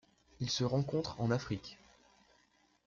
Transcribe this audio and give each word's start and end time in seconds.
Il 0.39 0.49
se 0.49 0.63
rencontre 0.63 1.21
en 1.21 1.29
Afrique. 1.29 1.77